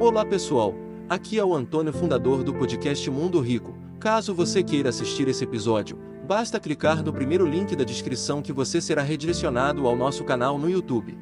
Olá 0.00 0.24
pessoal, 0.24 0.74
aqui 1.10 1.38
é 1.38 1.44
o 1.44 1.54
Antônio, 1.54 1.92
fundador 1.92 2.42
do 2.42 2.54
podcast 2.54 3.10
Mundo 3.10 3.38
Rico. 3.38 3.76
Caso 4.00 4.34
você 4.34 4.62
queira 4.62 4.88
assistir 4.88 5.28
esse 5.28 5.44
episódio, 5.44 5.98
basta 6.26 6.58
clicar 6.58 7.04
no 7.04 7.12
primeiro 7.12 7.46
link 7.46 7.76
da 7.76 7.84
descrição 7.84 8.40
que 8.40 8.50
você 8.50 8.80
será 8.80 9.02
redirecionado 9.02 9.86
ao 9.86 9.94
nosso 9.94 10.24
canal 10.24 10.56
no 10.56 10.70
YouTube. 10.70 11.18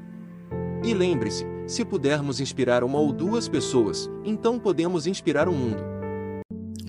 E 0.85 0.95
lembre-se, 0.95 1.45
se 1.67 1.85
pudermos 1.85 2.39
inspirar 2.39 2.85
uma 2.85 3.01
ou 3.01 3.13
duas 3.13 3.49
pessoas, 3.49 4.09
então 4.25 4.61
podemos 4.61 5.09
inspirar 5.09 5.49
o 5.49 5.53
mundo. 5.53 5.83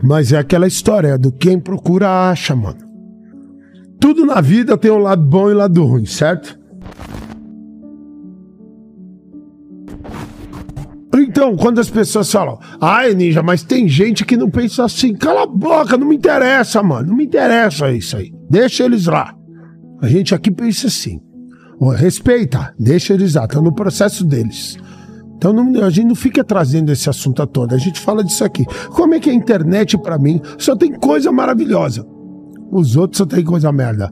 Mas 0.04 0.32
é 0.32 0.38
aquela 0.38 0.68
história 0.68 1.18
do 1.18 1.32
quem 1.32 1.60
procura 1.60 2.30
acha, 2.30 2.56
mano. 2.56 2.88
Tudo 4.00 4.28
na 4.28 4.40
vida 4.42 4.78
tem 4.78 4.92
um 4.92 5.00
lado 5.00 5.24
bom 5.24 5.50
e 5.50 5.56
um 5.56 5.58
lado 5.58 5.84
ruim, 5.84 6.06
certo? 6.06 6.59
Então, 11.40 11.56
quando 11.56 11.80
as 11.80 11.90
pessoas 11.90 12.30
falam, 12.30 12.60
ai, 12.82 13.14
Ninja, 13.14 13.42
mas 13.42 13.64
tem 13.64 13.88
gente 13.88 14.26
que 14.26 14.36
não 14.36 14.50
pensa 14.50 14.84
assim, 14.84 15.14
cala 15.14 15.44
a 15.44 15.48
boca, 15.48 15.96
não 15.96 16.06
me 16.06 16.18
interessa, 16.18 16.84
mano, 16.84 17.08
não 17.08 17.16
me 17.16 17.24
interessa 17.24 17.90
isso 17.94 18.18
aí. 18.18 18.34
Deixa 18.50 18.84
eles 18.84 19.06
lá. 19.06 19.34
A 20.02 20.08
gente 20.10 20.36
aqui 20.36 20.52
pensa 20.52 20.88
assim. 20.88 21.22
Respeita, 21.96 22.76
deixa 22.78 23.14
eles 23.14 23.36
lá, 23.36 23.48
tá 23.48 23.62
no 23.62 23.74
processo 23.74 24.26
deles. 24.26 24.78
Então 25.38 25.54
não, 25.54 25.82
a 25.82 25.90
gente 25.90 26.08
não 26.08 26.16
fica 26.16 26.44
trazendo 26.44 26.92
esse 26.92 27.10
assunto 27.10 27.42
à 27.42 27.48
tona, 27.48 27.76
a 27.76 27.80
gente 27.80 28.02
fala 28.02 28.22
disso 28.22 28.44
aqui. 28.44 28.66
Como 28.90 29.14
é 29.14 29.20
que 29.22 29.30
a 29.30 29.34
internet 29.34 29.98
para 29.98 30.20
mim 30.20 30.42
só 30.58 30.76
tem 30.76 30.92
coisa 30.92 31.32
maravilhosa? 31.32 32.06
Os 32.70 32.98
outros 32.98 33.20
só 33.20 33.26
tem 33.26 33.46
coisa 33.46 33.72
merda. 33.72 34.12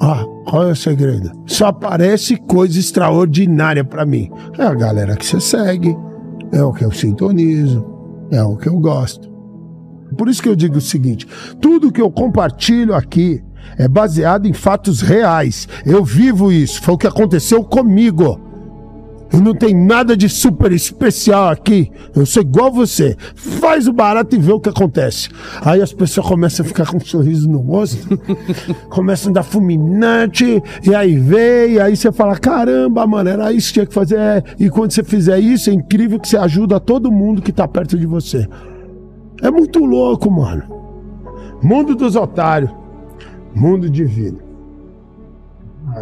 Ah, 0.00 0.24
qual 0.46 0.68
é 0.68 0.72
o 0.72 0.76
segredo? 0.76 1.32
Só 1.46 1.66
aparece 1.66 2.36
coisa 2.36 2.78
extraordinária 2.78 3.84
para 3.84 4.06
mim. 4.06 4.30
É 4.56 4.62
a 4.62 4.74
galera 4.74 5.16
que 5.16 5.26
você 5.26 5.40
segue, 5.40 5.96
é 6.52 6.62
o 6.62 6.72
que 6.72 6.84
eu 6.84 6.92
sintonizo, 6.92 7.84
é 8.30 8.42
o 8.42 8.56
que 8.56 8.68
eu 8.68 8.78
gosto. 8.78 9.28
Por 10.16 10.28
isso 10.28 10.42
que 10.42 10.48
eu 10.48 10.56
digo 10.56 10.78
o 10.78 10.80
seguinte: 10.80 11.26
tudo 11.60 11.92
que 11.92 12.00
eu 12.00 12.10
compartilho 12.10 12.94
aqui 12.94 13.42
é 13.76 13.88
baseado 13.88 14.46
em 14.46 14.52
fatos 14.52 15.00
reais. 15.00 15.68
Eu 15.84 16.04
vivo 16.04 16.52
isso, 16.52 16.80
foi 16.80 16.94
o 16.94 16.98
que 16.98 17.06
aconteceu 17.06 17.62
comigo. 17.64 18.47
E 19.32 19.36
não 19.36 19.54
tem 19.54 19.74
nada 19.74 20.16
de 20.16 20.28
super 20.28 20.72
especial 20.72 21.50
aqui. 21.50 21.90
Eu 22.14 22.24
sou 22.24 22.42
igual 22.42 22.72
você. 22.72 23.16
Faz 23.34 23.86
o 23.86 23.92
barato 23.92 24.34
e 24.34 24.38
vê 24.38 24.52
o 24.52 24.60
que 24.60 24.70
acontece. 24.70 25.28
Aí 25.62 25.82
as 25.82 25.92
pessoas 25.92 26.26
começam 26.26 26.64
a 26.64 26.68
ficar 26.68 26.86
com 26.86 26.96
um 26.96 27.00
sorriso 27.00 27.48
no 27.48 27.58
rosto, 27.58 28.18
começam 28.88 29.30
a 29.30 29.34
dar 29.34 29.42
fulminante, 29.42 30.62
e 30.82 30.94
aí 30.94 31.18
vem, 31.18 31.72
e 31.72 31.80
aí 31.80 31.94
você 31.94 32.10
fala: 32.10 32.38
caramba, 32.38 33.06
mano, 33.06 33.28
era 33.28 33.52
isso 33.52 33.68
que 33.68 33.74
tinha 33.74 33.86
que 33.86 33.94
fazer. 33.94 34.18
E 34.58 34.70
quando 34.70 34.92
você 34.92 35.04
fizer 35.04 35.38
isso, 35.38 35.68
é 35.68 35.74
incrível 35.74 36.18
que 36.18 36.28
você 36.28 36.38
ajuda 36.38 36.80
todo 36.80 37.12
mundo 37.12 37.42
que 37.42 37.52
tá 37.52 37.68
perto 37.68 37.98
de 37.98 38.06
você. 38.06 38.48
É 39.42 39.50
muito 39.50 39.84
louco, 39.84 40.30
mano. 40.30 40.64
Mundo 41.62 41.94
dos 41.94 42.16
otários. 42.16 42.70
Mundo 43.54 43.90
divino. 43.90 44.38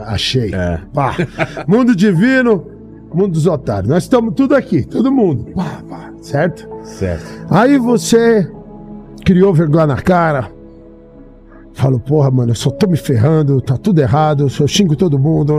Achei. 0.07 0.55
É. 0.55 0.81
Mundo 1.67 1.95
divino 1.95 2.76
mundo 3.17 3.33
dos 3.33 3.47
otários. 3.47 3.89
Nós 3.89 4.05
estamos 4.05 4.35
tudo 4.35 4.55
aqui, 4.55 4.83
todo 4.83 5.11
mundo. 5.11 5.47
Pá, 5.55 5.83
pá, 5.89 6.13
certo? 6.21 6.69
Certo. 6.83 7.25
Aí 7.51 7.79
você 7.79 8.51
criou 9.25 9.53
vergonha 9.53 9.87
na 9.87 9.97
cara. 9.97 10.51
Falou, 11.73 12.01
porra, 12.01 12.31
mano, 12.31 12.53
eu 12.53 12.55
só 12.55 12.71
tô 12.71 12.87
me 12.87 12.97
ferrando, 12.97 13.61
tá 13.61 13.77
tudo 13.77 14.01
errado, 14.01 14.49
eu 14.59 14.69
xingo 14.69 14.97
todo 14.97 15.19
mundo, 15.19 15.53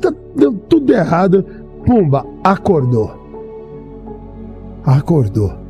tá 0.00 0.12
deu 0.36 0.52
tudo 0.68 0.92
errado. 0.92 1.44
Pumba, 1.86 2.24
acordou. 2.44 3.10
Acordou. 4.84 5.62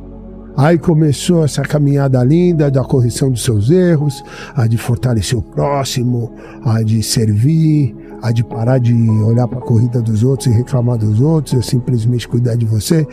Aí 0.55 0.77
começou 0.77 1.43
essa 1.43 1.63
caminhada 1.63 2.23
linda 2.23 2.69
da 2.69 2.83
correção 2.83 3.31
dos 3.31 3.43
seus 3.43 3.71
erros, 3.71 4.23
a 4.55 4.67
de 4.67 4.77
fortalecer 4.77 5.37
o 5.37 5.41
próximo, 5.41 6.31
a 6.63 6.83
de 6.83 7.01
servir, 7.01 7.95
a 8.23 8.31
de 8.31 8.41
parar 8.41 8.77
de 8.77 8.93
olhar 8.93 9.45
para 9.49 9.59
a 9.59 9.61
corrida 9.61 10.01
dos 10.01 10.23
outros 10.23 10.47
e 10.47 10.57
reclamar 10.57 10.97
dos 10.97 11.19
outros, 11.19 11.53
e 11.53 11.69
simplesmente 11.69 12.25
cuidar 12.25 12.55
de 12.55 12.65
você. 12.65 13.05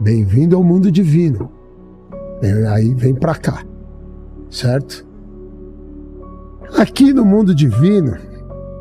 Bem-vindo 0.00 0.56
ao 0.56 0.64
mundo 0.64 0.90
divino. 0.90 1.50
É, 2.40 2.66
aí 2.68 2.94
vem 2.94 3.14
para 3.14 3.34
cá, 3.34 3.62
certo? 4.50 5.06
Aqui 6.78 7.12
no 7.12 7.26
mundo 7.26 7.54
divino 7.54 8.16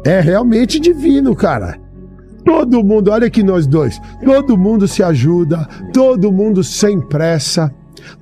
é 0.05 0.21
realmente 0.21 0.79
divino, 0.79 1.35
cara. 1.35 1.77
Todo 2.45 2.81
mundo, 2.81 3.11
olha 3.11 3.27
aqui 3.27 3.43
nós 3.43 3.67
dois, 3.67 3.99
todo 4.23 4.57
mundo 4.57 4.87
se 4.87 5.03
ajuda, 5.03 5.67
todo 5.91 6.31
mundo 6.31 6.63
sem 6.63 7.01
pressa, 7.01 7.75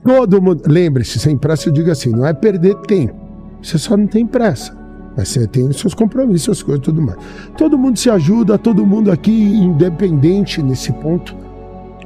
todo 0.03 0.41
mundo. 0.41 0.63
Lembre-se, 0.66 1.19
sem 1.19 1.38
pressa 1.38 1.69
eu 1.69 1.73
digo 1.73 1.91
assim, 1.91 2.09
não 2.09 2.25
é 2.25 2.34
perder 2.34 2.75
tempo, 2.88 3.13
você 3.62 3.78
só 3.78 3.95
não 3.95 4.07
tem 4.07 4.25
pressa. 4.25 4.78
Mas 5.19 5.28
você 5.28 5.46
tem 5.46 5.68
os 5.68 5.78
seus 5.78 5.94
compromissos, 5.94 6.44
suas 6.44 6.63
coisas 6.63 6.80
e 6.80 6.85
tudo 6.85 7.02
mais. 7.02 7.18
Todo 7.57 7.78
mundo 7.78 8.00
se 8.00 8.09
ajuda, 8.09 8.57
todo 8.57 8.85
mundo 8.85 9.12
aqui 9.12 9.34
independente 9.34 10.63
nesse 10.63 10.94
ponto. 10.94 11.35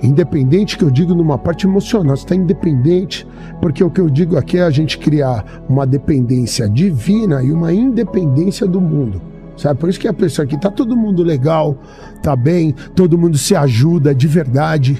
Independente 0.02 0.76
que 0.76 0.84
eu 0.84 0.90
digo 0.90 1.14
numa 1.14 1.38
parte 1.38 1.68
emocional, 1.68 2.18
você 2.18 2.24
está 2.24 2.34
independente, 2.34 3.28
porque 3.62 3.84
o 3.84 3.92
que 3.92 4.02
eu 4.02 4.10
digo 4.10 4.36
aqui 4.36 4.58
é 4.58 4.64
a 4.64 4.72
gente 4.72 4.98
criar 4.98 5.64
uma 5.70 5.86
dependência 5.86 6.68
divina 6.68 7.44
e 7.44 7.52
uma 7.52 7.72
independência 7.72 8.66
do 8.66 8.82
mundo. 8.82 9.22
Sabe? 9.56 9.80
Por 9.80 9.90
isso 9.90 10.00
que 10.00 10.08
a 10.08 10.14
pessoa 10.14 10.44
aqui 10.44 10.60
tá 10.60 10.72
todo 10.72 10.98
mundo 10.98 11.22
legal, 11.22 11.78
tá 12.24 12.36
bem, 12.36 12.74
todo 12.96 13.16
mundo 13.16 13.38
se 13.38 13.56
ajuda 13.56 14.16
de 14.16 14.28
verdade. 14.28 15.00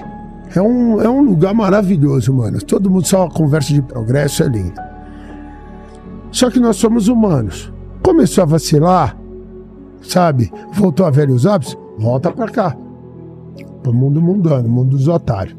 É 0.54 0.62
um, 0.62 1.02
é 1.02 1.10
um 1.10 1.20
lugar 1.20 1.52
maravilhoso, 1.52 2.32
mano. 2.32 2.62
Todo 2.62 2.88
mundo 2.88 3.08
só 3.08 3.28
conversa 3.28 3.74
de 3.74 3.82
progresso, 3.82 4.44
é 4.44 4.46
lindo. 4.46 4.80
Só 6.30 6.48
que 6.48 6.60
nós 6.60 6.76
somos 6.76 7.08
humanos. 7.08 7.73
Começou 8.04 8.42
a 8.42 8.46
vacilar, 8.46 9.16
sabe? 10.02 10.52
Voltou 10.74 11.06
a 11.06 11.10
velhos 11.10 11.46
hábitos, 11.46 11.74
volta 11.98 12.30
pra 12.30 12.46
cá. 12.48 12.76
Pro 13.82 13.94
mundo 13.94 14.20
mundano, 14.20 14.68
mundo 14.68 14.90
dos 14.90 15.08
otários. 15.08 15.56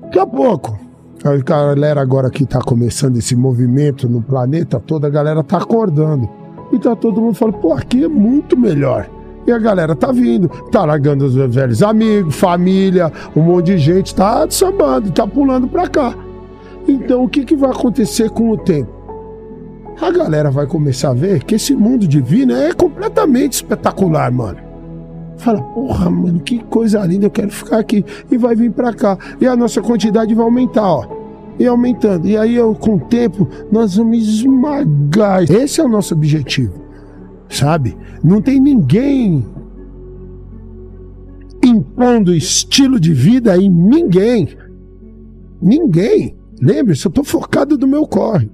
Daqui 0.00 0.18
a 0.18 0.26
pouco, 0.26 0.80
a 1.22 1.36
galera 1.36 2.00
agora 2.00 2.30
que 2.30 2.46
tá 2.46 2.58
começando 2.58 3.18
esse 3.18 3.36
movimento 3.36 4.08
no 4.08 4.22
planeta 4.22 4.80
todo, 4.80 5.04
a 5.04 5.10
galera 5.10 5.44
tá 5.44 5.58
acordando. 5.58 6.26
E 6.72 6.78
tá 6.78 6.96
todo 6.96 7.20
mundo 7.20 7.34
falando, 7.34 7.58
pô, 7.58 7.74
aqui 7.74 8.02
é 8.02 8.08
muito 8.08 8.58
melhor. 8.58 9.06
E 9.46 9.52
a 9.52 9.58
galera 9.58 9.94
tá 9.94 10.10
vindo, 10.10 10.48
tá 10.70 10.86
largando 10.86 11.26
os 11.26 11.34
velhos 11.34 11.82
amigos, 11.82 12.34
família, 12.34 13.12
um 13.36 13.42
monte 13.42 13.66
de 13.66 13.78
gente 13.78 14.14
tá 14.14 14.46
sambando, 14.48 15.10
tá 15.10 15.26
pulando 15.26 15.68
pra 15.68 15.86
cá. 15.86 16.14
Então 16.88 17.24
o 17.24 17.28
que, 17.28 17.44
que 17.44 17.54
vai 17.54 17.72
acontecer 17.72 18.30
com 18.30 18.48
o 18.48 18.56
tempo? 18.56 19.01
A 20.00 20.10
galera 20.10 20.50
vai 20.50 20.66
começar 20.66 21.10
a 21.10 21.14
ver 21.14 21.44
que 21.44 21.54
esse 21.54 21.74
mundo 21.74 22.06
divino 22.06 22.52
é 22.52 22.72
completamente 22.72 23.54
espetacular, 23.54 24.30
mano. 24.32 24.58
Fala, 25.36 25.62
porra, 25.62 26.10
mano, 26.10 26.40
que 26.40 26.58
coisa 26.64 27.04
linda, 27.04 27.26
eu 27.26 27.30
quero 27.30 27.50
ficar 27.50 27.78
aqui. 27.78 28.04
E 28.30 28.36
vai 28.36 28.54
vir 28.54 28.70
pra 28.70 28.92
cá. 28.92 29.16
E 29.40 29.46
a 29.46 29.56
nossa 29.56 29.80
quantidade 29.80 30.34
vai 30.34 30.44
aumentar, 30.44 30.86
ó 30.86 31.22
e 31.58 31.66
aumentando. 31.66 32.26
E 32.26 32.36
aí, 32.36 32.56
com 32.80 32.96
o 32.96 33.00
tempo, 33.00 33.48
nós 33.70 33.96
vamos 33.96 34.18
esmagar. 34.18 35.42
Esse 35.50 35.80
é 35.80 35.84
o 35.84 35.88
nosso 35.88 36.14
objetivo, 36.14 36.74
sabe? 37.48 37.96
Não 38.22 38.40
tem 38.40 38.60
ninguém 38.60 39.46
impondo 41.64 42.34
estilo 42.34 42.98
de 42.98 43.12
vida 43.14 43.56
em 43.56 43.70
ninguém. 43.70 44.48
Ninguém. 45.60 46.36
Lembre-se, 46.60 47.06
eu 47.06 47.10
estou 47.10 47.24
focado 47.24 47.78
no 47.78 47.86
meu 47.86 48.06
corre. 48.06 48.50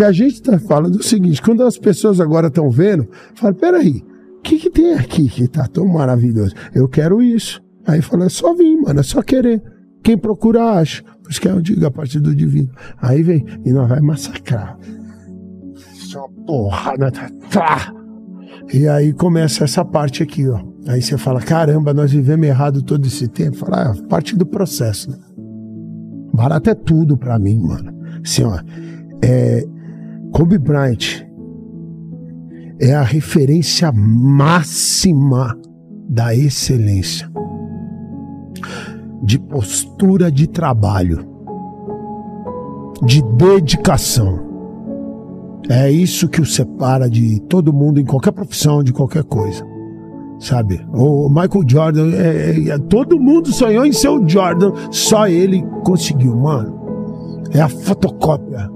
Que 0.00 0.04
a 0.04 0.12
gente 0.12 0.36
está 0.36 0.58
falando 0.58 0.94
o 0.94 1.02
seguinte: 1.02 1.42
quando 1.42 1.62
as 1.62 1.76
pessoas 1.76 2.22
agora 2.22 2.46
estão 2.46 2.70
vendo, 2.70 3.06
fala, 3.34 3.52
peraí, 3.52 4.02
o 4.38 4.40
que, 4.40 4.56
que 4.56 4.70
tem 4.70 4.94
aqui 4.94 5.28
que 5.28 5.42
está 5.42 5.68
tão 5.68 5.86
maravilhoso? 5.86 6.54
Eu 6.74 6.88
quero 6.88 7.22
isso. 7.22 7.60
Aí 7.86 8.00
fala, 8.00 8.24
é 8.24 8.30
só 8.30 8.54
vir, 8.54 8.80
mano, 8.80 8.98
é 8.98 9.02
só 9.02 9.20
querer. 9.20 9.62
Quem 10.02 10.16
procura 10.16 10.70
acha. 10.70 11.02
Por 11.22 11.30
isso 11.30 11.38
que 11.38 11.48
eu 11.48 11.60
digo 11.60 11.84
a 11.84 11.90
partir 11.90 12.18
do 12.18 12.34
divino. 12.34 12.70
Aí 12.96 13.22
vem 13.22 13.44
e 13.62 13.72
nós 13.72 13.90
vai 13.90 14.00
massacrar. 14.00 14.78
Só 15.74 16.26
porrada. 16.46 17.10
Tá, 17.10 17.28
tá. 17.50 17.94
E 18.72 18.88
aí 18.88 19.12
começa 19.12 19.64
essa 19.64 19.84
parte 19.84 20.22
aqui, 20.22 20.48
ó. 20.48 20.62
Aí 20.88 21.02
você 21.02 21.18
fala, 21.18 21.42
caramba, 21.42 21.92
nós 21.92 22.10
vivemos 22.10 22.46
errado 22.46 22.82
todo 22.82 23.04
esse 23.04 23.28
tempo. 23.28 23.58
Fala, 23.58 23.90
ah, 23.90 24.08
parte 24.08 24.34
do 24.34 24.46
processo, 24.46 25.10
né? 25.10 25.18
Barato 26.32 26.70
é 26.70 26.74
tudo 26.74 27.18
pra 27.18 27.38
mim, 27.38 27.58
mano. 27.58 27.92
Assim, 28.24 28.44
ó. 28.44 28.58
É, 29.22 29.62
Kobe 30.32 30.58
Bryant 30.58 31.26
é 32.80 32.94
a 32.94 33.02
referência 33.02 33.92
máxima 33.92 35.58
da 36.08 36.34
excelência 36.34 37.30
de 39.22 39.38
postura 39.38 40.30
de 40.30 40.46
trabalho, 40.46 41.26
de 43.02 43.22
dedicação. 43.22 44.48
É 45.68 45.90
isso 45.90 46.28
que 46.28 46.40
o 46.40 46.46
separa 46.46 47.08
de 47.08 47.40
todo 47.42 47.72
mundo 47.72 48.00
em 48.00 48.04
qualquer 48.04 48.32
profissão, 48.32 48.82
de 48.82 48.92
qualquer 48.92 49.24
coisa. 49.24 49.64
Sabe? 50.38 50.80
O 50.92 51.28
Michael 51.28 51.64
Jordan, 51.66 52.12
é, 52.14 52.68
é, 52.70 52.78
todo 52.78 53.20
mundo 53.20 53.52
sonhou 53.52 53.84
em 53.84 53.92
ser 53.92 54.08
o 54.08 54.26
Jordan, 54.26 54.72
só 54.90 55.28
ele 55.28 55.62
conseguiu, 55.84 56.34
mano. 56.34 56.80
É 57.52 57.60
a 57.60 57.68
fotocópia 57.68 58.70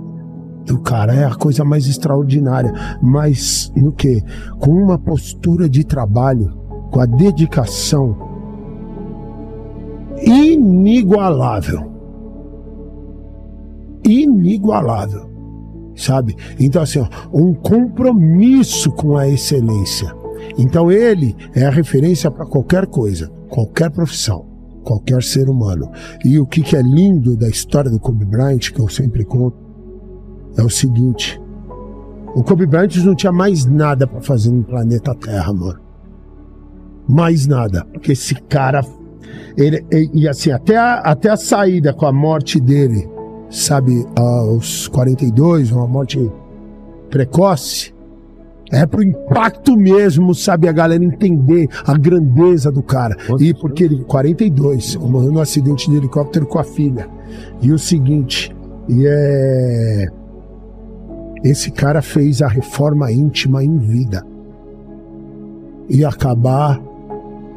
do 0.65 0.79
cara, 0.79 1.15
é 1.15 1.25
a 1.25 1.35
coisa 1.35 1.65
mais 1.65 1.87
extraordinária. 1.87 2.73
Mas 3.03 3.73
no 3.77 3.93
que? 3.93 4.23
Com 4.59 4.71
uma 4.73 4.99
postura 4.99 5.69
de 5.69 5.85
trabalho, 5.85 6.53
com 6.91 7.01
a 7.01 7.07
dedicação 7.07 8.17
inigualável. 10.23 11.93
Inigualável. 14.05 15.31
Sabe? 15.97 16.37
Então, 16.59 16.83
assim, 16.83 16.99
ó, 16.99 17.09
um 17.33 17.55
compromisso 17.55 18.91
com 18.91 19.17
a 19.17 19.29
excelência. 19.29 20.13
Então, 20.59 20.91
ele 20.91 21.37
é 21.55 21.65
a 21.65 21.71
referência 21.71 22.31
para 22.31 22.45
qualquer 22.47 22.87
coisa, 22.87 23.31
qualquer 23.49 23.91
profissão, 23.91 24.45
qualquer 24.83 25.23
ser 25.23 25.49
humano. 25.49 25.91
E 26.25 26.39
o 26.39 26.47
que, 26.47 26.63
que 26.63 26.77
é 26.77 26.83
lindo 26.83 27.37
da 27.37 27.49
história 27.49 27.91
do 27.91 28.01
Kobe 28.01 28.25
Bryant, 28.25 28.73
que 28.73 28.81
eu 28.81 28.89
sempre 28.89 29.25
conto, 29.25 29.64
é 30.57 30.63
o 30.63 30.71
seguinte: 30.71 31.41
o 32.35 32.43
Kobe 32.43 32.67
Bryant 32.67 32.97
não 33.05 33.15
tinha 33.15 33.33
mais 33.33 33.65
nada 33.65 34.07
para 34.07 34.21
fazer 34.21 34.51
no 34.51 34.65
planeta 34.65 35.15
Terra, 35.15 35.53
mano. 35.53 35.81
Mais 37.09 37.47
nada. 37.47 37.87
Porque 37.93 38.13
esse 38.13 38.35
cara. 38.35 38.83
Ele, 39.57 39.85
e 40.13 40.29
assim, 40.29 40.51
até 40.51 40.77
a, 40.77 40.95
até 40.95 41.31
a 41.31 41.37
saída 41.37 41.93
com 41.93 42.07
a 42.07 42.13
morte 42.13 42.59
dele, 42.61 43.09
sabe, 43.49 44.05
aos 44.17 44.89
42, 44.89 45.71
uma 45.71 45.87
morte 45.87 46.31
precoce, 47.09 47.95
é 48.73 48.85
pro 48.85 49.03
impacto 49.03 49.77
mesmo, 49.77 50.35
sabe, 50.35 50.69
a 50.69 50.73
galera 50.73 51.05
entender 51.05 51.69
a 51.87 51.97
grandeza 51.97 52.73
do 52.73 52.83
cara. 52.83 53.17
Quanto 53.27 53.45
e 53.45 53.55
porque 53.55 53.85
ele, 53.85 54.03
42, 54.05 54.97
morreu 54.97 55.31
no 55.31 55.41
acidente 55.41 55.89
de 55.89 55.97
helicóptero 55.97 56.47
com 56.47 56.59
a 56.59 56.65
filha. 56.65 57.09
E 57.63 57.73
o 57.73 57.79
seguinte, 57.79 58.55
e 58.89 59.07
é 59.07 60.09
esse 61.45 61.71
cara 61.71 62.01
fez 62.01 62.41
a 62.41 62.49
reforma 62.49 63.13
íntima 63.13 63.63
em 63.63 63.79
vida. 63.79 64.27
E 65.89 66.05
acabar 66.05 66.81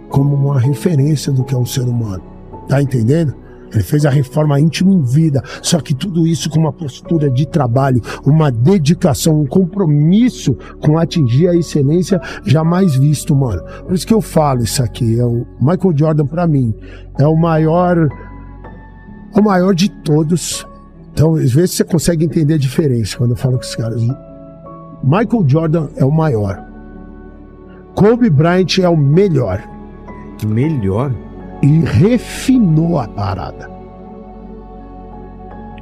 como 0.10 0.36
uma 0.36 0.60
referência 0.60 1.32
do 1.32 1.44
que 1.44 1.56
é 1.56 1.58
um 1.58 1.66
ser 1.66 1.84
humano. 1.84 2.24
Tá 2.68 2.82
entendendo? 2.82 3.34
Ele 3.74 3.84
fez 3.84 4.06
a 4.06 4.10
reforma 4.10 4.60
íntima 4.60 4.94
em 4.94 5.02
vida, 5.02 5.42
só 5.62 5.80
que 5.80 5.94
tudo 5.94 6.26
isso 6.26 6.50
com 6.50 6.60
uma 6.60 6.72
postura 6.72 7.30
de 7.30 7.46
trabalho, 7.46 8.02
uma 8.26 8.50
dedicação, 8.50 9.42
um 9.42 9.46
compromisso 9.46 10.56
com 10.82 10.98
atingir 10.98 11.50
a 11.50 11.56
excelência 11.56 12.20
jamais 12.46 12.96
visto, 12.96 13.36
mano. 13.36 13.62
Por 13.86 13.94
isso 13.94 14.08
que 14.08 14.14
eu 14.14 14.22
falo 14.22 14.64
isso 14.64 14.82
aqui. 14.82 15.20
É 15.20 15.26
o 15.26 15.46
Michael 15.60 15.98
Jordan 15.98 16.26
para 16.26 16.48
mim 16.48 16.74
é 17.20 17.28
o 17.28 17.36
maior, 17.36 18.08
o 19.34 19.42
maior 19.42 19.74
de 19.74 19.90
todos 19.90 20.67
então, 21.18 21.34
às 21.34 21.52
vezes 21.52 21.72
você 21.72 21.84
consegue 21.84 22.26
entender 22.26 22.54
a 22.54 22.58
diferença 22.60 23.18
quando 23.18 23.32
eu 23.32 23.36
falo 23.36 23.56
com 23.56 23.64
os 23.64 23.76
caras. 23.76 24.04
Michael 25.04 25.46
Jordan 25.48 25.88
é 25.96 26.06
o 26.06 26.12
maior. 26.12 26.64
Kobe 27.96 28.30
Bryant 28.30 28.78
é 28.78 28.88
o 28.88 28.96
melhor. 28.96 29.68
Melhor? 30.46 31.12
E 31.64 31.80
refinou 31.80 33.00
a 33.00 33.08
parada. 33.08 33.68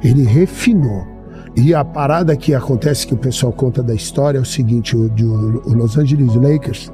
Ele 0.02 0.24
refinou. 0.24 1.06
E 1.54 1.74
a 1.74 1.84
parada 1.84 2.34
que 2.34 2.54
acontece 2.54 3.06
que 3.06 3.12
o 3.12 3.18
pessoal 3.18 3.52
conta 3.52 3.82
da 3.82 3.94
história 3.94 4.38
é 4.38 4.40
o 4.40 4.44
seguinte: 4.46 4.96
o, 4.96 5.02
o, 5.02 5.68
o 5.68 5.74
Los 5.74 5.98
Angeles 5.98 6.34
Lakers, 6.34 6.90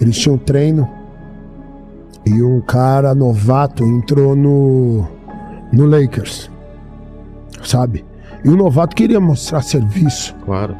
eles 0.00 0.16
tinham 0.16 0.38
treino 0.38 0.88
e 2.24 2.42
um 2.42 2.62
cara 2.62 3.14
novato 3.14 3.84
entrou 3.84 4.34
no, 4.34 5.06
no 5.70 5.84
Lakers 5.84 6.53
sabe? 7.64 8.04
E 8.44 8.48
o 8.48 8.56
novato 8.56 8.94
queria 8.94 9.18
mostrar 9.18 9.62
serviço. 9.62 10.34
Claro. 10.44 10.76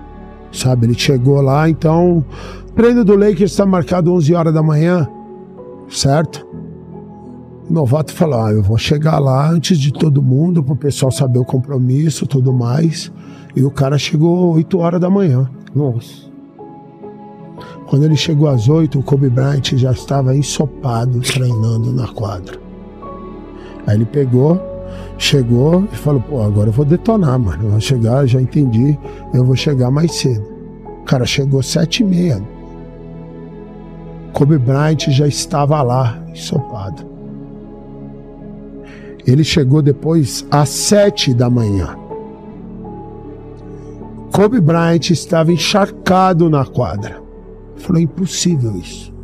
Sabe? 0.52 0.86
Ele 0.86 0.94
chegou 0.94 1.40
lá, 1.40 1.68
então. 1.68 2.24
Treino 2.76 3.04
do 3.04 3.16
Lakers 3.16 3.52
está 3.52 3.64
marcado 3.64 4.12
11 4.12 4.34
horas 4.34 4.52
da 4.52 4.62
manhã, 4.62 5.08
certo? 5.88 6.46
O 7.68 7.72
novato 7.72 8.12
falou: 8.12 8.40
ah, 8.40 8.52
eu 8.52 8.62
vou 8.62 8.76
chegar 8.76 9.18
lá 9.18 9.48
antes 9.48 9.78
de 9.78 9.92
todo 9.92 10.22
mundo, 10.22 10.62
para 10.62 10.74
o 10.74 10.76
pessoal 10.76 11.10
saber 11.10 11.38
o 11.38 11.44
compromisso 11.44 12.26
tudo 12.26 12.52
mais. 12.52 13.12
E 13.56 13.62
o 13.62 13.70
cara 13.70 13.96
chegou 13.96 14.54
8 14.54 14.78
horas 14.78 15.00
da 15.00 15.08
manhã. 15.08 15.48
Nossa. 15.74 16.24
Quando 17.86 18.04
ele 18.04 18.16
chegou 18.16 18.48
às 18.48 18.68
8, 18.68 18.98
o 18.98 19.02
Kobe 19.02 19.28
Bryant 19.28 19.74
já 19.76 19.92
estava 19.92 20.36
ensopado 20.36 21.20
treinando 21.20 21.92
na 21.92 22.08
quadra. 22.08 22.58
Aí 23.86 23.96
ele 23.96 24.04
pegou, 24.04 24.60
chegou 25.18 25.86
e 25.92 25.96
falou, 25.96 26.20
pô, 26.20 26.42
agora 26.42 26.68
eu 26.68 26.72
vou 26.72 26.84
detonar, 26.84 27.38
mano. 27.38 27.64
Eu 27.64 27.70
vou 27.70 27.80
chegar, 27.80 28.26
já 28.26 28.40
entendi, 28.40 28.98
eu 29.32 29.44
vou 29.44 29.56
chegar 29.56 29.90
mais 29.90 30.12
cedo. 30.12 30.44
Cara 31.06 31.26
chegou 31.26 31.62
sete 31.62 32.02
e 32.02 32.06
meia. 32.06 32.42
Kobe 34.32 34.58
Bryant 34.58 35.10
já 35.10 35.26
estava 35.26 35.80
lá, 35.82 36.18
ensopado. 36.28 37.06
Ele 39.26 39.44
chegou 39.44 39.80
depois 39.80 40.44
às 40.50 40.68
sete 40.68 41.32
da 41.32 41.48
manhã. 41.48 41.96
Kobe 44.32 44.60
Bryant 44.60 45.10
estava 45.10 45.52
encharcado 45.52 46.50
na 46.50 46.66
quadra. 46.66 47.22
Falou, 47.76 48.02
impossível 48.02 48.76
isso. 48.76 49.14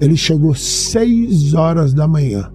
Ele 0.00 0.16
chegou 0.16 0.54
seis 0.54 1.52
horas 1.52 1.92
da 1.92 2.08
manhã. 2.08 2.50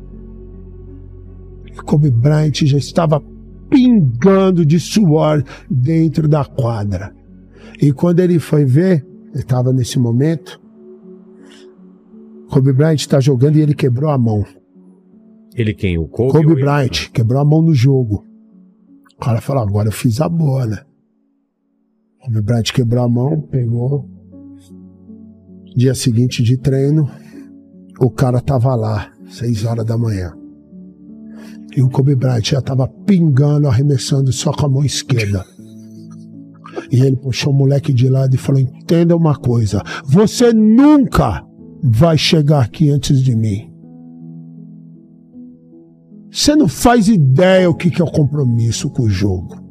Kobe 1.83 2.09
Bryant 2.09 2.63
já 2.63 2.77
estava 2.77 3.21
pingando 3.69 4.65
de 4.65 4.79
suor 4.79 5.43
dentro 5.69 6.27
da 6.27 6.45
quadra. 6.45 7.13
E 7.81 7.91
quando 7.91 8.19
ele 8.19 8.39
foi 8.39 8.65
ver, 8.65 9.05
ele 9.33 9.41
estava 9.41 9.73
nesse 9.73 9.99
momento, 9.99 10.61
Kobe 12.49 12.71
Bryant 12.71 12.95
está 12.95 13.19
jogando 13.19 13.57
e 13.57 13.61
ele 13.61 13.73
quebrou 13.73 14.09
a 14.09 14.17
mão. 14.17 14.45
Ele 15.53 15.73
quem? 15.73 15.97
O 15.97 16.07
Kobe? 16.07 16.31
Kobe 16.31 16.55
Bryant, 16.55 17.09
quebrou 17.11 17.41
a 17.41 17.45
mão 17.45 17.61
no 17.61 17.73
jogo. 17.73 18.25
O 19.15 19.19
cara 19.19 19.41
falou, 19.41 19.63
agora 19.63 19.87
eu 19.89 19.91
fiz 19.91 20.21
a 20.21 20.29
né? 20.29 20.79
Kobe 22.19 22.41
Bryant 22.41 22.71
quebrou 22.73 23.03
a 23.03 23.09
mão, 23.09 23.41
pegou. 23.41 24.09
Dia 25.75 25.93
seguinte 25.93 26.41
de 26.41 26.57
treino, 26.57 27.09
o 27.99 28.09
cara 28.09 28.39
tava 28.39 28.73
lá, 28.75 29.11
seis 29.27 29.65
horas 29.65 29.85
da 29.85 29.97
manhã. 29.97 30.33
E 31.75 31.81
o 31.81 31.89
Kobe 31.89 32.15
Bryant 32.15 32.43
já 32.43 32.59
estava 32.59 32.87
pingando, 32.87 33.67
arremessando 33.67 34.31
só 34.31 34.51
com 34.51 34.65
a 34.65 34.69
mão 34.69 34.85
esquerda. 34.85 35.45
E 36.91 37.01
ele 37.01 37.17
puxou 37.17 37.51
o 37.51 37.55
moleque 37.55 37.91
de 37.93 38.07
lado 38.07 38.33
e 38.33 38.37
falou: 38.37 38.61
Entenda 38.61 39.15
uma 39.15 39.35
coisa, 39.35 39.81
você 40.05 40.53
nunca 40.53 41.45
vai 41.83 42.17
chegar 42.17 42.61
aqui 42.61 42.89
antes 42.89 43.21
de 43.21 43.35
mim. 43.35 43.71
Você 46.31 46.55
não 46.55 46.67
faz 46.67 47.07
ideia 47.07 47.69
o 47.69 47.75
que 47.75 48.01
é 48.01 48.03
o 48.03 48.11
compromisso 48.11 48.89
com 48.89 49.03
o 49.03 49.09
jogo. 49.09 49.63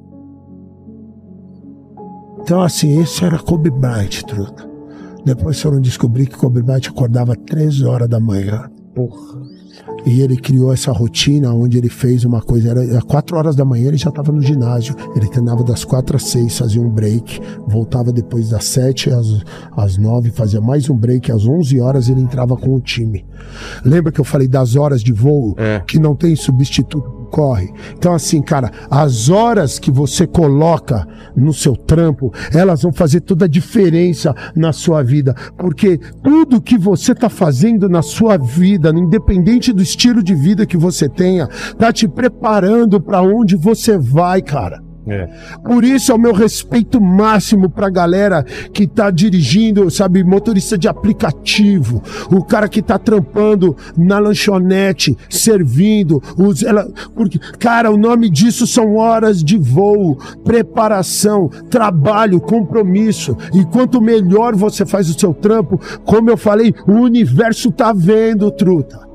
Então, 2.40 2.62
assim, 2.62 3.00
esse 3.00 3.24
era 3.24 3.38
Kobe 3.38 3.70
Bryant, 3.70 4.22
truta. 4.26 4.68
Depois 5.24 5.60
foram 5.60 5.80
descobrir 5.80 6.26
que 6.26 6.36
Kobe 6.36 6.62
Bryant 6.62 6.88
acordava 6.88 7.34
três 7.34 7.80
horas 7.80 8.08
da 8.08 8.20
manhã. 8.20 8.70
Porra. 8.94 9.53
E 10.06 10.20
ele 10.20 10.36
criou 10.36 10.72
essa 10.72 10.92
rotina 10.92 11.52
onde 11.52 11.78
ele 11.78 11.88
fez 11.88 12.24
uma 12.24 12.42
coisa, 12.42 12.70
era 12.70 13.00
quatro 13.02 13.36
horas 13.36 13.56
da 13.56 13.64
manhã 13.64 13.88
ele 13.88 13.96
já 13.96 14.10
estava 14.10 14.30
no 14.30 14.42
ginásio, 14.42 14.94
ele 15.16 15.28
treinava 15.28 15.64
das 15.64 15.84
quatro 15.84 16.16
às 16.16 16.24
seis, 16.24 16.58
fazia 16.58 16.80
um 16.80 16.90
break, 16.90 17.40
voltava 17.66 18.12
depois 18.12 18.50
das 18.50 18.64
sete 18.64 19.10
às, 19.10 19.26
às 19.76 19.96
nove, 19.96 20.30
fazia 20.30 20.60
mais 20.60 20.90
um 20.90 20.96
break, 20.96 21.32
às 21.32 21.46
onze 21.46 21.80
horas 21.80 22.08
ele 22.08 22.20
entrava 22.20 22.56
com 22.56 22.74
o 22.74 22.80
time. 22.80 23.24
Lembra 23.84 24.12
que 24.12 24.20
eu 24.20 24.24
falei 24.24 24.46
das 24.46 24.76
horas 24.76 25.02
de 25.02 25.12
voo, 25.12 25.54
é. 25.56 25.80
que 25.86 25.98
não 25.98 26.14
tem 26.14 26.36
substituto 26.36 27.23
corre. 27.34 27.74
Então, 27.98 28.14
assim, 28.14 28.40
cara, 28.40 28.70
as 28.88 29.28
horas 29.28 29.80
que 29.80 29.90
você 29.90 30.24
coloca 30.24 31.04
no 31.34 31.52
seu 31.52 31.74
trampo, 31.74 32.32
elas 32.52 32.82
vão 32.82 32.92
fazer 32.92 33.22
toda 33.22 33.46
a 33.46 33.48
diferença 33.48 34.32
na 34.54 34.72
sua 34.72 35.02
vida. 35.02 35.34
Porque 35.58 35.98
tudo 36.22 36.60
que 36.60 36.78
você 36.78 37.10
está 37.10 37.28
fazendo 37.28 37.88
na 37.88 38.02
sua 38.02 38.36
vida, 38.36 38.90
independente 38.90 39.72
do 39.72 39.82
estilo 39.82 40.22
de 40.22 40.32
vida 40.32 40.64
que 40.64 40.76
você 40.76 41.08
tenha, 41.08 41.48
tá 41.76 41.92
te 41.92 42.06
preparando 42.06 43.00
para 43.00 43.20
onde 43.20 43.56
você 43.56 43.98
vai, 43.98 44.40
cara. 44.40 44.83
É. 45.06 45.28
Por 45.62 45.84
isso 45.84 46.12
é 46.12 46.14
o 46.14 46.18
meu 46.18 46.32
respeito 46.32 47.00
máximo 47.00 47.68
pra 47.68 47.90
galera 47.90 48.42
que 48.72 48.86
tá 48.86 49.10
dirigindo, 49.10 49.90
sabe, 49.90 50.24
motorista 50.24 50.78
de 50.78 50.88
aplicativo, 50.88 52.02
o 52.30 52.42
cara 52.42 52.68
que 52.68 52.80
tá 52.80 52.98
trampando 52.98 53.76
na 53.96 54.18
lanchonete, 54.18 55.16
servindo, 55.28 56.22
os, 56.38 56.62
ela, 56.62 56.88
porque, 57.14 57.38
cara, 57.58 57.90
o 57.90 57.98
nome 57.98 58.30
disso 58.30 58.66
são 58.66 58.96
horas 58.96 59.44
de 59.44 59.58
voo, 59.58 60.16
preparação, 60.42 61.50
trabalho, 61.68 62.40
compromisso. 62.40 63.36
E 63.52 63.64
quanto 63.64 64.00
melhor 64.00 64.54
você 64.54 64.86
faz 64.86 65.10
o 65.10 65.18
seu 65.18 65.34
trampo, 65.34 65.78
como 66.04 66.30
eu 66.30 66.36
falei, 66.36 66.74
o 66.86 66.92
universo 66.92 67.70
tá 67.70 67.92
vendo, 67.92 68.50
truta. 68.50 69.13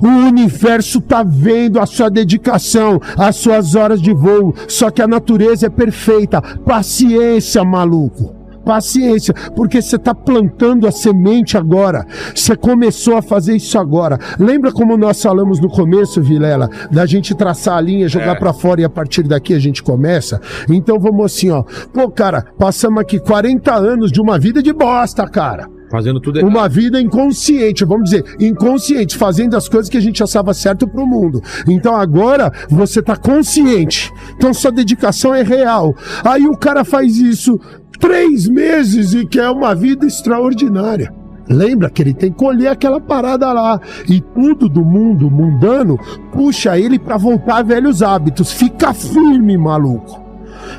O 0.00 0.06
universo 0.06 1.00
tá 1.00 1.22
vendo 1.22 1.78
a 1.80 1.86
sua 1.86 2.08
dedicação, 2.08 3.00
as 3.16 3.36
suas 3.36 3.74
horas 3.74 4.00
de 4.00 4.12
voo. 4.14 4.54
Só 4.68 4.90
que 4.90 5.02
a 5.02 5.06
natureza 5.06 5.66
é 5.66 5.70
perfeita. 5.70 6.40
Paciência, 6.40 7.64
maluco. 7.64 8.34
Paciência, 8.64 9.34
porque 9.56 9.82
você 9.82 9.96
está 9.96 10.14
plantando 10.14 10.86
a 10.86 10.92
semente 10.92 11.56
agora. 11.58 12.06
Você 12.32 12.54
começou 12.54 13.16
a 13.16 13.22
fazer 13.22 13.56
isso 13.56 13.76
agora. 13.76 14.18
Lembra 14.38 14.70
como 14.70 14.96
nós 14.96 15.20
falamos 15.20 15.58
no 15.60 15.68
começo, 15.68 16.22
Vilela, 16.22 16.68
da 16.90 17.04
gente 17.04 17.34
traçar 17.34 17.76
a 17.76 17.80
linha, 17.80 18.06
jogar 18.08 18.36
É. 18.36 18.38
pra 18.38 18.52
fora 18.52 18.80
e 18.80 18.84
a 18.84 18.88
partir 18.88 19.24
daqui 19.24 19.52
a 19.52 19.58
gente 19.58 19.82
começa? 19.82 20.40
Então 20.70 20.96
vamos 21.00 21.24
assim, 21.26 21.50
ó. 21.50 21.64
Pô, 21.92 22.08
cara, 22.08 22.44
passamos 22.56 23.00
aqui 23.00 23.18
40 23.18 23.74
anos 23.74 24.12
de 24.12 24.20
uma 24.20 24.38
vida 24.38 24.62
de 24.62 24.72
bosta, 24.72 25.26
cara. 25.26 25.66
Fazendo 25.92 26.18
tudo 26.18 26.38
errado. 26.38 26.50
Uma 26.50 26.70
vida 26.70 26.98
inconsciente, 26.98 27.84
vamos 27.84 28.04
dizer, 28.04 28.24
inconsciente, 28.40 29.14
fazendo 29.14 29.58
as 29.58 29.68
coisas 29.68 29.90
que 29.90 29.98
a 29.98 30.00
gente 30.00 30.22
achava 30.22 30.54
certo 30.54 30.88
pro 30.88 31.06
mundo. 31.06 31.42
Então 31.68 31.94
agora 31.94 32.50
você 32.70 33.02
tá 33.02 33.14
consciente. 33.14 34.10
Então 34.34 34.54
sua 34.54 34.72
dedicação 34.72 35.34
é 35.34 35.42
real. 35.42 35.94
Aí 36.24 36.46
o 36.46 36.56
cara 36.56 36.82
faz 36.82 37.18
isso 37.18 37.60
três 38.00 38.48
meses 38.48 39.12
e 39.12 39.26
quer 39.26 39.50
uma 39.50 39.74
vida 39.74 40.06
extraordinária. 40.06 41.12
Lembra 41.46 41.90
que 41.90 42.00
ele 42.00 42.14
tem 42.14 42.32
que 42.32 42.38
colher 42.38 42.68
aquela 42.68 42.98
parada 42.98 43.52
lá. 43.52 43.78
E 44.08 44.18
tudo 44.18 44.70
do 44.70 44.82
mundo 44.82 45.30
mundano 45.30 45.98
puxa 46.32 46.78
ele 46.78 46.98
pra 46.98 47.18
voltar 47.18 47.58
a 47.58 47.62
velhos 47.62 48.02
hábitos. 48.02 48.50
Fica 48.50 48.94
firme, 48.94 49.58
maluco. 49.58 50.22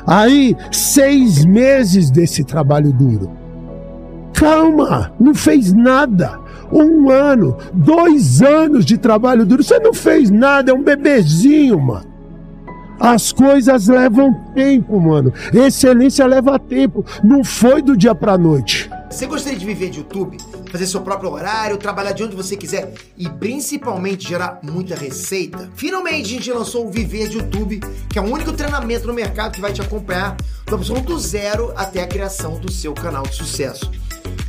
Aí, 0.04 0.56
seis 0.72 1.44
meses 1.44 2.10
desse 2.10 2.42
trabalho 2.42 2.92
duro. 2.92 3.43
Calma, 4.34 5.12
não 5.18 5.34
fez 5.34 5.72
nada. 5.72 6.38
Um 6.72 7.10
ano, 7.10 7.56
dois 7.72 8.42
anos 8.42 8.84
de 8.84 8.98
trabalho 8.98 9.46
duro, 9.46 9.62
você 9.62 9.78
não 9.78 9.94
fez 9.94 10.30
nada, 10.30 10.70
é 10.70 10.74
um 10.74 10.82
bebezinho, 10.82 11.80
mano. 11.80 12.14
As 12.98 13.32
coisas 13.32 13.88
levam 13.88 14.32
tempo, 14.54 15.00
mano. 15.00 15.32
Excelência 15.52 16.26
leva 16.26 16.58
tempo. 16.58 17.04
Não 17.22 17.42
foi 17.42 17.82
do 17.82 17.96
dia 17.96 18.14
pra 18.14 18.38
noite. 18.38 18.88
Você 19.10 19.26
gostaria 19.26 19.58
de 19.58 19.66
viver 19.66 19.90
de 19.90 19.98
YouTube, 19.98 20.38
fazer 20.70 20.86
seu 20.86 21.00
próprio 21.00 21.30
horário, 21.30 21.76
trabalhar 21.76 22.12
de 22.12 22.24
onde 22.24 22.34
você 22.34 22.56
quiser 22.56 22.94
e 23.16 23.28
principalmente 23.28 24.28
gerar 24.28 24.58
muita 24.62 24.94
receita? 24.94 25.70
Finalmente 25.74 26.34
a 26.34 26.36
gente 26.36 26.52
lançou 26.52 26.86
o 26.86 26.90
Viver 26.90 27.28
de 27.28 27.38
YouTube, 27.38 27.80
que 28.08 28.18
é 28.18 28.22
o 28.22 28.24
único 28.24 28.52
treinamento 28.52 29.06
no 29.06 29.14
mercado 29.14 29.52
que 29.52 29.60
vai 29.60 29.72
te 29.72 29.80
acompanhar 29.80 30.36
do 30.66 30.74
absoluto 30.74 31.16
zero 31.18 31.72
até 31.76 32.02
a 32.02 32.08
criação 32.08 32.58
do 32.58 32.72
seu 32.72 32.92
canal 32.92 33.22
de 33.22 33.34
sucesso. 33.34 33.90